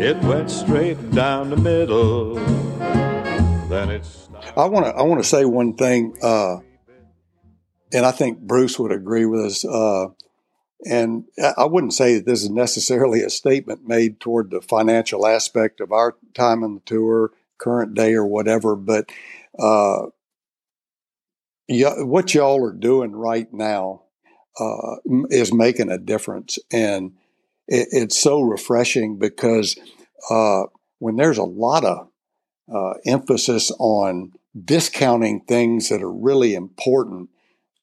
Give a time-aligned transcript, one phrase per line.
[0.00, 2.34] It went straight down the middle.
[3.68, 4.28] Then it's.
[4.56, 6.58] I want to I want to say one thing, uh,
[7.92, 9.64] and I think Bruce would agree with us.
[9.64, 10.08] Uh,
[10.84, 11.24] and
[11.56, 15.90] I wouldn't say that this is necessarily a statement made toward the financial aspect of
[15.90, 19.10] our time on the tour, current day or whatever, but
[19.58, 20.06] uh,
[21.68, 24.02] what y'all are doing right now
[24.60, 24.96] uh,
[25.30, 27.12] is making a difference, and
[27.68, 29.78] it, it's so refreshing because
[30.30, 30.64] uh,
[30.98, 32.08] when there's a lot of
[32.72, 34.32] uh, emphasis on
[34.64, 37.30] discounting things that are really important,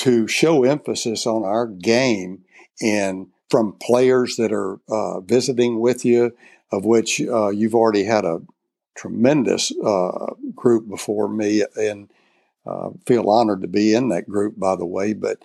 [0.00, 2.42] to show emphasis on our game
[2.80, 6.34] and from players that are uh, visiting with you,
[6.72, 8.40] of which uh, you've already had a
[8.96, 12.10] tremendous uh, group before me, and
[12.64, 14.58] uh, feel honored to be in that group.
[14.58, 15.38] By the way, but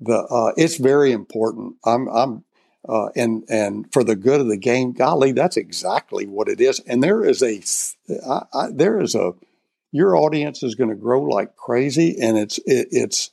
[0.00, 1.74] the uh, it's very important.
[1.84, 2.44] I'm, I'm
[2.86, 6.80] uh, and and for the good of the game, golly, that's exactly what it is.
[6.80, 7.62] And there is a
[8.26, 9.32] I, I, there is a
[9.90, 13.30] your audience is going to grow like crazy, and it's it, it's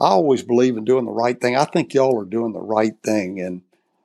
[0.00, 1.56] I always believe in doing the right thing.
[1.56, 3.62] I think y'all are doing the right thing, and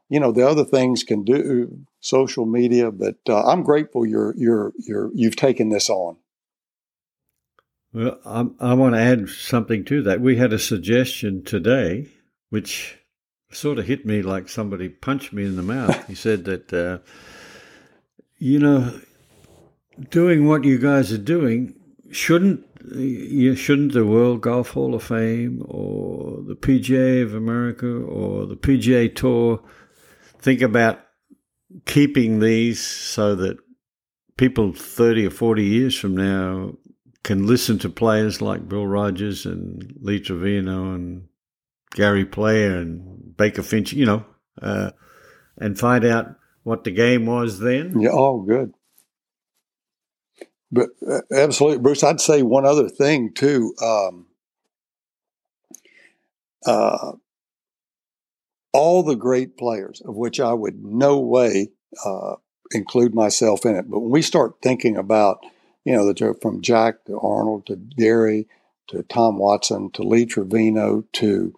[0.10, 4.74] you know the other things can do social media, but uh, I'm grateful you're you're
[4.78, 6.18] you're you've taken this on.
[7.94, 10.20] Well, I, I want to add something to that.
[10.20, 12.10] We had a suggestion today,
[12.50, 13.00] which
[13.56, 16.08] sort of hit me like somebody punched me in the mouth.
[16.08, 17.00] he said that, uh,
[18.38, 19.00] you know,
[20.10, 21.74] doing what you guys are doing
[22.12, 28.46] shouldn't you shouldn't the World Golf Hall of Fame or the PGA of America or
[28.46, 29.64] the PGA Tour
[30.38, 31.00] think about
[31.86, 33.58] keeping these so that
[34.38, 36.76] people 30 or 40 years from now
[37.24, 41.28] can listen to players like Bill Rogers and Lee Trevino and
[41.92, 44.26] Gary Player and Baker Finch, you know,
[44.62, 44.92] uh,
[45.58, 48.00] and find out what the game was then.
[48.00, 48.74] Yeah, oh, good.
[50.72, 52.04] But uh, absolutely, Bruce.
[52.04, 53.74] I'd say one other thing too.
[53.82, 54.26] Um,
[56.66, 57.14] uh,
[58.74, 61.70] all the great players, of which I would no way
[62.04, 62.36] uh,
[62.72, 65.46] include myself in it, but when we start thinking about,
[65.86, 68.48] you know, the, from Jack to Arnold to Gary
[68.88, 71.54] to Tom Watson to Lee Trevino to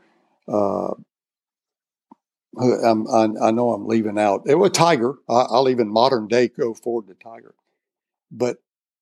[2.60, 4.44] uh, I, I, know I'm leaving out.
[4.46, 5.16] It was Tiger.
[5.30, 7.56] I, will even modern day go forward to Tiger.
[8.32, 8.58] But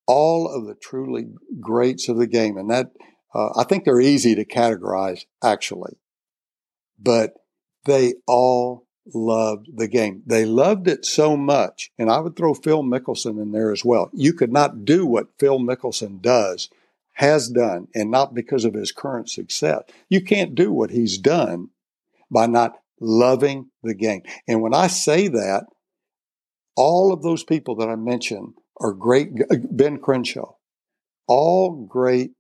[0.07, 1.27] all of the truly
[1.59, 2.57] greats of the game.
[2.57, 2.91] And that,
[3.33, 5.97] uh, I think they're easy to categorize actually,
[6.99, 7.33] but
[7.85, 10.23] they all loved the game.
[10.25, 11.91] They loved it so much.
[11.97, 14.09] And I would throw Phil Mickelson in there as well.
[14.13, 16.69] You could not do what Phil Mickelson does,
[17.13, 19.83] has done, and not because of his current success.
[20.09, 21.69] You can't do what he's done
[22.31, 24.22] by not loving the game.
[24.47, 25.66] And when I say that,
[26.75, 29.29] all of those people that I mentioned are great.
[29.72, 30.56] Ben Crenshaw,
[31.28, 32.31] all great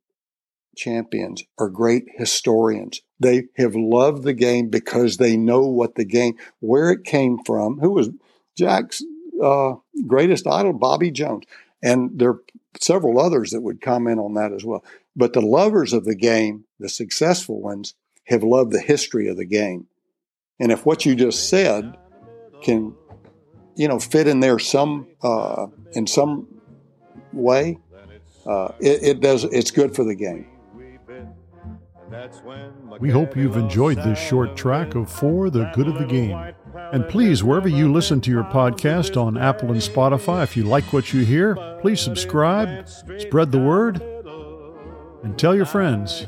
[0.75, 3.01] champions are great historians.
[3.19, 7.79] They have loved the game because they know what the game, where it came from,
[7.79, 8.09] who was
[8.57, 9.01] Jack's
[9.41, 11.45] uh, greatest idol, Bobby Jones.
[11.81, 12.41] And there are
[12.79, 14.83] several others that would comment on that as well.
[15.15, 17.95] But the lovers of the game, the successful ones,
[18.25, 19.87] have loved the history of the game.
[20.59, 21.97] And if what you just said
[22.61, 22.95] can
[23.75, 26.47] you know, fit in there some uh, in some
[27.33, 27.77] way,
[28.45, 29.43] uh, it, it does.
[29.45, 30.47] It's good for the game.
[32.99, 36.53] We hope you've enjoyed this short track of For the Good of the Game.
[36.93, 40.93] And please, wherever you listen to your podcast on Apple and Spotify, if you like
[40.93, 44.01] what you hear, please subscribe, spread the word,
[45.23, 46.27] and tell your friends.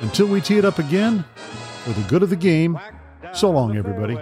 [0.00, 1.24] Until we tee it up again,
[1.84, 2.78] for the good of the game,
[3.34, 4.16] so long, everybody.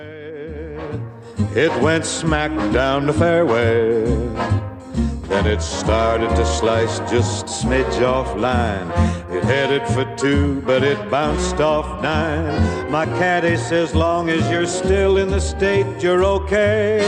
[1.58, 4.04] It went smack down the fairway.
[5.28, 8.88] Then it started to slice just a smidge off line.
[9.34, 12.90] It headed for two, but it bounced off nine.
[12.90, 16.98] My caddy says, long as you're still in the state, you're okay.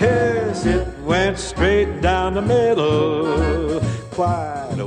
[0.00, 3.80] Yes, it went straight down the middle.
[4.10, 4.78] Quiet